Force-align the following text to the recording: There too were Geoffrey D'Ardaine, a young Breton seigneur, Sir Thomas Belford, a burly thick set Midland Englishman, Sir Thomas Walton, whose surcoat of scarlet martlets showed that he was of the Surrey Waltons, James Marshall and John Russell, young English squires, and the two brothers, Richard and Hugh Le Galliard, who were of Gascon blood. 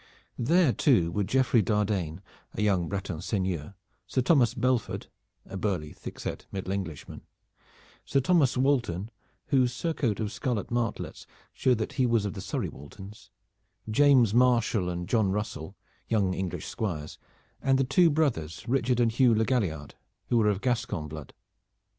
There 0.39 0.73
too 0.73 1.11
were 1.11 1.23
Geoffrey 1.23 1.61
D'Ardaine, 1.61 2.23
a 2.55 2.63
young 2.63 2.89
Breton 2.89 3.21
seigneur, 3.21 3.75
Sir 4.07 4.21
Thomas 4.21 4.55
Belford, 4.55 5.05
a 5.45 5.57
burly 5.57 5.93
thick 5.93 6.19
set 6.19 6.47
Midland 6.51 6.79
Englishman, 6.87 7.21
Sir 8.03 8.19
Thomas 8.19 8.57
Walton, 8.57 9.11
whose 9.49 9.71
surcoat 9.71 10.19
of 10.19 10.31
scarlet 10.31 10.71
martlets 10.71 11.27
showed 11.53 11.77
that 11.77 11.93
he 11.93 12.07
was 12.07 12.25
of 12.25 12.33
the 12.33 12.41
Surrey 12.41 12.69
Waltons, 12.69 13.29
James 13.91 14.33
Marshall 14.33 14.89
and 14.89 15.07
John 15.07 15.29
Russell, 15.31 15.75
young 16.07 16.33
English 16.33 16.65
squires, 16.65 17.19
and 17.61 17.77
the 17.77 17.83
two 17.83 18.09
brothers, 18.09 18.67
Richard 18.67 18.99
and 18.99 19.11
Hugh 19.11 19.35
Le 19.35 19.45
Galliard, 19.45 19.93
who 20.29 20.37
were 20.39 20.49
of 20.49 20.61
Gascon 20.61 21.09
blood. 21.09 21.31